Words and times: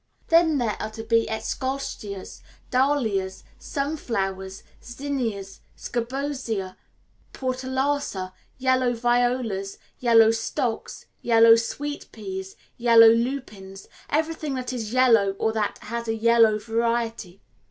Then 0.29 0.57
there 0.57 0.77
are 0.81 0.89
to 0.93 1.03
be 1.03 1.27
eschscholtzias, 1.29 2.41
dahlias, 2.71 3.43
sunflowers, 3.59 4.63
zinnias, 4.83 5.59
scabiosa, 5.77 6.75
portulaca, 7.33 8.33
yellow 8.57 8.93
violas, 8.95 9.77
yellow 9.99 10.31
stocks, 10.31 11.05
yellow 11.21 11.55
sweet 11.55 12.11
peas, 12.11 12.55
yellow 12.77 13.09
lupins 13.09 13.87
everything 14.09 14.55
that 14.55 14.73
is 14.73 14.91
yellow 14.91 15.35
or 15.37 15.53
that 15.53 15.77
has 15.83 16.07
a 16.07 16.15
yellow 16.15 16.57
variety. 16.57 17.39